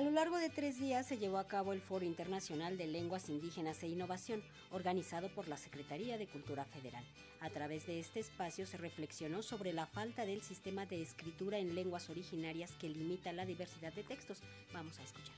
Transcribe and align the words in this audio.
A 0.00 0.02
lo 0.02 0.12
largo 0.12 0.38
de 0.38 0.48
tres 0.48 0.80
días 0.80 1.04
se 1.04 1.18
llevó 1.18 1.36
a 1.36 1.46
cabo 1.46 1.74
el 1.74 1.82
Foro 1.82 2.06
Internacional 2.06 2.78
de 2.78 2.86
Lenguas 2.86 3.28
Indígenas 3.28 3.82
e 3.82 3.88
Innovación, 3.88 4.42
organizado 4.70 5.28
por 5.28 5.46
la 5.46 5.58
Secretaría 5.58 6.16
de 6.16 6.26
Cultura 6.26 6.64
Federal. 6.64 7.04
A 7.38 7.50
través 7.50 7.86
de 7.86 8.00
este 8.00 8.18
espacio 8.18 8.64
se 8.64 8.78
reflexionó 8.78 9.42
sobre 9.42 9.74
la 9.74 9.84
falta 9.84 10.24
del 10.24 10.40
sistema 10.40 10.86
de 10.86 11.02
escritura 11.02 11.58
en 11.58 11.74
lenguas 11.74 12.08
originarias 12.08 12.72
que 12.80 12.88
limita 12.88 13.34
la 13.34 13.44
diversidad 13.44 13.92
de 13.92 14.02
textos. 14.02 14.38
Vamos 14.72 14.98
a 14.98 15.02
escuchar. 15.02 15.36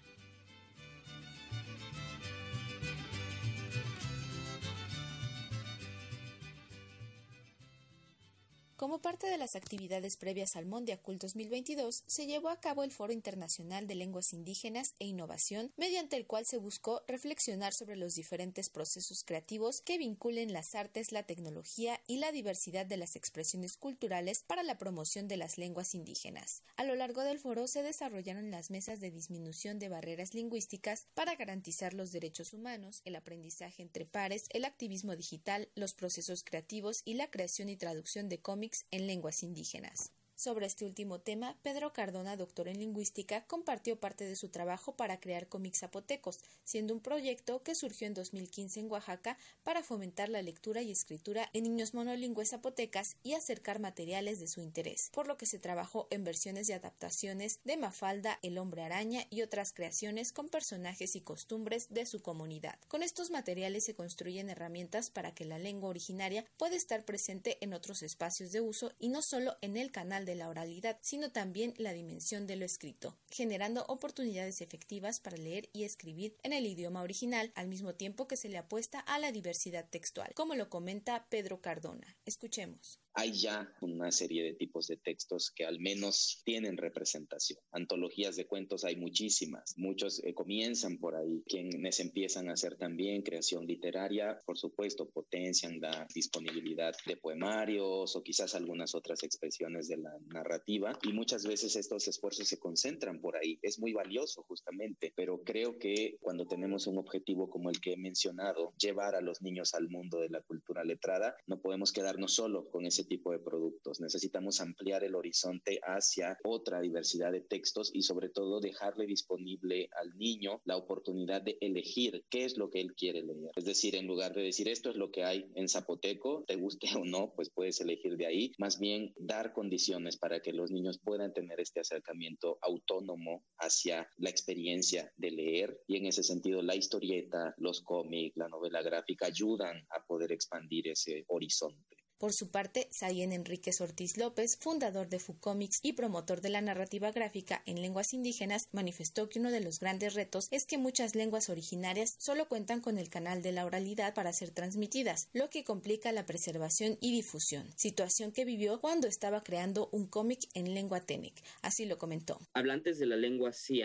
Como 8.82 9.00
parte 9.00 9.28
de 9.28 9.38
las 9.38 9.54
actividades 9.54 10.16
previas 10.16 10.56
al 10.56 10.66
Mondiacult 10.66 11.22
2022, 11.22 12.02
se 12.04 12.26
llevó 12.26 12.48
a 12.48 12.58
cabo 12.58 12.82
el 12.82 12.90
Foro 12.90 13.12
Internacional 13.12 13.86
de 13.86 13.94
Lenguas 13.94 14.32
Indígenas 14.32 14.96
e 14.98 15.06
Innovación, 15.06 15.70
mediante 15.76 16.16
el 16.16 16.26
cual 16.26 16.46
se 16.46 16.58
buscó 16.58 17.00
reflexionar 17.06 17.74
sobre 17.74 17.94
los 17.94 18.16
diferentes 18.16 18.70
procesos 18.70 19.22
creativos 19.22 19.82
que 19.82 19.98
vinculen 19.98 20.52
las 20.52 20.74
artes, 20.74 21.12
la 21.12 21.22
tecnología 21.22 22.00
y 22.08 22.16
la 22.16 22.32
diversidad 22.32 22.84
de 22.84 22.96
las 22.96 23.14
expresiones 23.14 23.76
culturales 23.76 24.42
para 24.44 24.64
la 24.64 24.78
promoción 24.78 25.28
de 25.28 25.36
las 25.36 25.58
lenguas 25.58 25.94
indígenas. 25.94 26.64
A 26.74 26.82
lo 26.82 26.96
largo 26.96 27.22
del 27.22 27.38
foro 27.38 27.68
se 27.68 27.84
desarrollaron 27.84 28.50
las 28.50 28.72
mesas 28.72 28.98
de 28.98 29.12
disminución 29.12 29.78
de 29.78 29.90
barreras 29.90 30.34
lingüísticas 30.34 31.06
para 31.14 31.36
garantizar 31.36 31.94
los 31.94 32.10
derechos 32.10 32.52
humanos, 32.52 33.00
el 33.04 33.14
aprendizaje 33.14 33.80
entre 33.80 34.06
pares, 34.06 34.46
el 34.50 34.64
activismo 34.64 35.14
digital, 35.14 35.68
los 35.76 35.94
procesos 35.94 36.42
creativos 36.42 37.02
y 37.04 37.14
la 37.14 37.30
creación 37.30 37.68
y 37.68 37.76
traducción 37.76 38.28
de 38.28 38.40
cómics 38.40 38.71
en 38.90 39.06
lenguas 39.06 39.42
indígenas. 39.42 40.12
Sobre 40.42 40.66
este 40.66 40.84
último 40.84 41.20
tema, 41.20 41.56
Pedro 41.62 41.92
Cardona, 41.92 42.36
doctor 42.36 42.66
en 42.66 42.80
lingüística, 42.80 43.44
compartió 43.46 44.00
parte 44.00 44.24
de 44.24 44.34
su 44.34 44.48
trabajo 44.48 44.96
para 44.96 45.20
crear 45.20 45.46
cómics 45.46 45.78
zapotecos, 45.78 46.40
siendo 46.64 46.94
un 46.94 47.00
proyecto 47.00 47.62
que 47.62 47.76
surgió 47.76 48.08
en 48.08 48.14
2015 48.14 48.80
en 48.80 48.90
Oaxaca 48.90 49.38
para 49.62 49.84
fomentar 49.84 50.28
la 50.28 50.42
lectura 50.42 50.82
y 50.82 50.90
escritura 50.90 51.48
en 51.52 51.62
niños 51.62 51.94
monolingües 51.94 52.50
zapotecas 52.50 53.18
y 53.22 53.34
acercar 53.34 53.78
materiales 53.78 54.40
de 54.40 54.48
su 54.48 54.60
interés, 54.60 55.10
por 55.12 55.28
lo 55.28 55.36
que 55.36 55.46
se 55.46 55.60
trabajó 55.60 56.08
en 56.10 56.24
versiones 56.24 56.66
de 56.66 56.74
adaptaciones 56.74 57.60
de 57.62 57.76
Mafalda, 57.76 58.40
El 58.42 58.58
hombre 58.58 58.82
araña 58.82 59.24
y 59.30 59.42
otras 59.42 59.72
creaciones 59.72 60.32
con 60.32 60.48
personajes 60.48 61.14
y 61.14 61.20
costumbres 61.20 61.86
de 61.90 62.04
su 62.04 62.20
comunidad. 62.20 62.80
Con 62.88 63.04
estos 63.04 63.30
materiales 63.30 63.84
se 63.84 63.94
construyen 63.94 64.50
herramientas 64.50 65.08
para 65.08 65.32
que 65.36 65.44
la 65.44 65.60
lengua 65.60 65.90
originaria 65.90 66.44
pueda 66.56 66.74
estar 66.74 67.04
presente 67.04 67.58
en 67.60 67.74
otros 67.74 68.02
espacios 68.02 68.50
de 68.50 68.60
uso 68.60 68.90
y 68.98 69.08
no 69.08 69.22
solo 69.22 69.54
en 69.60 69.76
el 69.76 69.92
canal 69.92 70.24
de 70.24 70.31
la 70.34 70.48
oralidad, 70.48 70.98
sino 71.02 71.30
también 71.30 71.74
la 71.76 71.92
dimensión 71.92 72.46
de 72.46 72.56
lo 72.56 72.64
escrito, 72.64 73.16
generando 73.28 73.84
oportunidades 73.88 74.60
efectivas 74.60 75.20
para 75.20 75.36
leer 75.36 75.68
y 75.72 75.84
escribir 75.84 76.36
en 76.42 76.52
el 76.52 76.66
idioma 76.66 77.02
original, 77.02 77.52
al 77.54 77.68
mismo 77.68 77.94
tiempo 77.94 78.28
que 78.28 78.36
se 78.36 78.48
le 78.48 78.58
apuesta 78.58 79.00
a 79.00 79.18
la 79.18 79.32
diversidad 79.32 79.88
textual, 79.90 80.32
como 80.34 80.54
lo 80.54 80.70
comenta 80.70 81.26
Pedro 81.28 81.60
Cardona. 81.60 82.16
Escuchemos 82.24 83.01
hay 83.14 83.32
ya 83.32 83.72
una 83.80 84.10
serie 84.10 84.42
de 84.42 84.54
tipos 84.54 84.86
de 84.86 84.96
textos 84.96 85.50
que 85.50 85.64
al 85.64 85.80
menos 85.80 86.42
tienen 86.44 86.76
representación. 86.76 87.58
Antologías 87.72 88.36
de 88.36 88.46
cuentos 88.46 88.84
hay 88.84 88.96
muchísimas, 88.96 89.74
muchos 89.76 90.22
eh, 90.24 90.34
comienzan 90.34 90.98
por 90.98 91.16
ahí, 91.16 91.42
quienes 91.46 92.00
empiezan 92.00 92.48
a 92.48 92.54
hacer 92.54 92.76
también 92.76 93.22
creación 93.22 93.66
literaria, 93.66 94.40
por 94.46 94.58
supuesto, 94.58 95.08
potencian 95.10 95.80
la 95.80 96.06
disponibilidad 96.14 96.94
de 97.06 97.16
poemarios 97.16 98.16
o 98.16 98.22
quizás 98.22 98.54
algunas 98.54 98.94
otras 98.94 99.22
expresiones 99.22 99.88
de 99.88 99.98
la 99.98 100.12
narrativa 100.28 100.98
y 101.02 101.12
muchas 101.12 101.46
veces 101.46 101.76
estos 101.76 102.08
esfuerzos 102.08 102.48
se 102.48 102.58
concentran 102.58 103.20
por 103.20 103.36
ahí. 103.36 103.58
Es 103.62 103.78
muy 103.78 103.92
valioso 103.92 104.42
justamente, 104.44 105.12
pero 105.16 105.42
creo 105.42 105.78
que 105.78 106.16
cuando 106.20 106.46
tenemos 106.46 106.86
un 106.86 106.98
objetivo 106.98 107.50
como 107.50 107.70
el 107.70 107.80
que 107.80 107.92
he 107.92 107.96
mencionado, 107.96 108.72
llevar 108.78 109.14
a 109.14 109.20
los 109.20 109.42
niños 109.42 109.74
al 109.74 109.88
mundo 109.88 110.20
de 110.20 110.30
la 110.30 110.40
cultura 110.42 110.84
letrada, 110.84 111.36
no 111.46 111.60
podemos 111.60 111.92
quedarnos 111.92 112.34
solo 112.34 112.68
con 112.70 112.86
ese 112.86 113.01
tipo 113.04 113.32
de 113.32 113.38
productos. 113.38 114.00
Necesitamos 114.00 114.60
ampliar 114.60 115.04
el 115.04 115.14
horizonte 115.14 115.80
hacia 115.82 116.38
otra 116.44 116.80
diversidad 116.80 117.32
de 117.32 117.40
textos 117.40 117.90
y 117.92 118.02
sobre 118.02 118.28
todo 118.28 118.60
dejarle 118.60 119.06
disponible 119.06 119.88
al 120.00 120.16
niño 120.16 120.60
la 120.64 120.76
oportunidad 120.76 121.42
de 121.42 121.58
elegir 121.60 122.24
qué 122.30 122.44
es 122.44 122.56
lo 122.56 122.70
que 122.70 122.80
él 122.80 122.94
quiere 122.94 123.22
leer. 123.22 123.50
Es 123.56 123.64
decir, 123.64 123.96
en 123.96 124.06
lugar 124.06 124.34
de 124.34 124.42
decir 124.42 124.68
esto 124.68 124.90
es 124.90 124.96
lo 124.96 125.10
que 125.10 125.24
hay 125.24 125.50
en 125.54 125.68
zapoteco, 125.68 126.44
te 126.46 126.56
guste 126.56 126.86
o 126.98 127.04
no, 127.04 127.32
pues 127.34 127.50
puedes 127.50 127.80
elegir 127.80 128.16
de 128.16 128.26
ahí. 128.26 128.52
Más 128.58 128.78
bien 128.78 129.12
dar 129.16 129.52
condiciones 129.52 130.16
para 130.16 130.40
que 130.40 130.52
los 130.52 130.70
niños 130.70 130.98
puedan 131.02 131.32
tener 131.32 131.60
este 131.60 131.80
acercamiento 131.80 132.58
autónomo 132.62 133.44
hacia 133.58 134.08
la 134.16 134.30
experiencia 134.30 135.12
de 135.16 135.30
leer 135.30 135.80
y 135.86 135.96
en 135.96 136.06
ese 136.06 136.22
sentido 136.22 136.62
la 136.62 136.76
historieta, 136.76 137.54
los 137.58 137.82
cómics, 137.82 138.36
la 138.36 138.48
novela 138.48 138.82
gráfica 138.82 139.26
ayudan 139.26 139.76
a 139.90 140.04
poder 140.06 140.32
expandir 140.32 140.88
ese 140.88 141.24
horizonte. 141.28 142.01
Por 142.22 142.32
su 142.32 142.52
parte, 142.52 142.86
Sayen 142.92 143.32
Enríquez 143.32 143.80
Ortiz 143.80 144.16
López, 144.16 144.56
fundador 144.60 145.08
de 145.08 145.18
Fucomics 145.18 145.80
y 145.82 145.94
promotor 145.94 146.40
de 146.40 146.50
la 146.50 146.60
narrativa 146.60 147.10
gráfica 147.10 147.64
en 147.66 147.82
lenguas 147.82 148.14
indígenas, 148.14 148.68
manifestó 148.70 149.28
que 149.28 149.40
uno 149.40 149.50
de 149.50 149.58
los 149.58 149.80
grandes 149.80 150.14
retos 150.14 150.46
es 150.52 150.64
que 150.64 150.78
muchas 150.78 151.16
lenguas 151.16 151.48
originarias 151.48 152.14
solo 152.20 152.46
cuentan 152.46 152.80
con 152.80 152.96
el 152.96 153.08
canal 153.08 153.42
de 153.42 153.50
la 153.50 153.66
oralidad 153.66 154.14
para 154.14 154.32
ser 154.32 154.52
transmitidas, 154.52 155.30
lo 155.32 155.50
que 155.50 155.64
complica 155.64 156.12
la 156.12 156.24
preservación 156.24 156.96
y 157.00 157.10
difusión, 157.10 157.66
situación 157.74 158.30
que 158.30 158.44
vivió 158.44 158.80
cuando 158.80 159.08
estaba 159.08 159.42
creando 159.42 159.88
un 159.90 160.06
cómic 160.06 160.48
en 160.54 160.74
lengua 160.74 161.00
Tenec. 161.00 161.42
Así 161.60 161.86
lo 161.86 161.98
comentó. 161.98 162.38
Hablantes 162.54 163.00
de 163.00 163.06
la 163.06 163.16
lengua 163.16 163.52
sí 163.52 163.82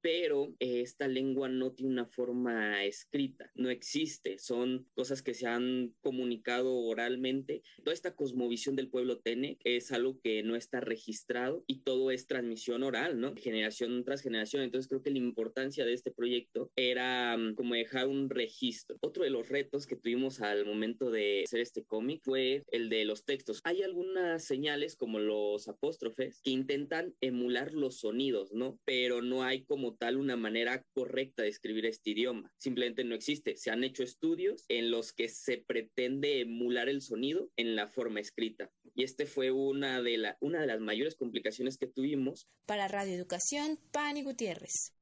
pero 0.00 0.54
eh, 0.60 0.80
esta 0.80 1.08
lengua 1.08 1.48
no 1.48 1.72
tiene 1.72 1.92
una 1.92 2.06
forma 2.06 2.84
escrita, 2.84 3.50
no 3.54 3.70
existe, 3.70 4.38
son 4.38 4.86
cosas 4.94 5.22
que 5.22 5.34
se 5.34 5.46
han 5.46 5.94
comunicado 6.00 6.74
oralmente. 6.74 7.62
Toda 7.84 7.94
esta 7.94 8.14
cosmovisión 8.14 8.76
del 8.76 8.88
pueblo 8.88 9.18
Tene 9.18 9.58
es 9.64 9.92
algo 9.92 10.20
que 10.20 10.42
no 10.42 10.56
está 10.56 10.80
registrado 10.80 11.64
y 11.66 11.80
todo 11.80 12.10
es 12.10 12.26
transmisión 12.26 12.82
oral, 12.82 13.20
¿no? 13.20 13.34
Generación 13.36 14.04
tras 14.04 14.22
generación. 14.22 14.62
Entonces 14.62 14.88
creo 14.88 15.02
que 15.02 15.10
la 15.10 15.18
importancia 15.18 15.84
de 15.84 15.94
este 15.94 16.10
proyecto 16.10 16.70
era 16.76 17.36
mm, 17.36 17.54
como 17.54 17.74
dejar 17.74 18.08
un 18.08 18.30
registro. 18.30 18.96
Otro 19.00 19.24
de 19.24 19.30
los 19.30 19.48
retos 19.48 19.86
que 19.86 19.96
tuvimos 19.96 20.40
al 20.40 20.64
momento 20.64 21.10
de 21.10 21.42
hacer 21.44 21.60
este 21.60 21.84
cómic 21.84 22.22
fue 22.22 22.62
el 22.70 22.88
de 22.88 23.04
los 23.04 23.24
textos. 23.24 23.60
Hay 23.64 23.82
algunas 23.82 24.44
señales 24.44 24.96
como 24.96 25.18
los 25.18 25.68
apóstrofes 25.68 26.40
que 26.42 26.50
intentan 26.50 27.14
emular 27.20 27.72
los 27.72 28.00
sonidos, 28.00 28.52
¿no? 28.52 28.78
Pero 28.84 29.22
no 29.22 29.42
hay 29.42 29.64
tal 29.94 30.16
una 30.16 30.36
manera 30.36 30.84
correcta 30.92 31.42
de 31.42 31.48
escribir 31.48 31.86
este 31.86 32.10
idioma. 32.10 32.52
Simplemente 32.56 33.04
no 33.04 33.14
existe. 33.14 33.56
Se 33.56 33.70
han 33.70 33.84
hecho 33.84 34.02
estudios 34.02 34.64
en 34.68 34.90
los 34.90 35.12
que 35.12 35.28
se 35.28 35.58
pretende 35.58 36.40
emular 36.40 36.88
el 36.88 37.02
sonido 37.02 37.50
en 37.56 37.76
la 37.76 37.88
forma 37.88 38.20
escrita. 38.20 38.70
Y 38.94 39.04
este 39.04 39.26
fue 39.26 39.50
una 39.50 40.02
de, 40.02 40.18
la, 40.18 40.36
una 40.40 40.60
de 40.60 40.66
las 40.66 40.80
mayores 40.80 41.14
complicaciones 41.14 41.78
que 41.78 41.86
tuvimos. 41.86 42.48
Para 42.66 42.88
Radio 42.88 43.14
Educación, 43.14 43.78
Pani 43.92 44.22
Gutiérrez. 44.22 44.97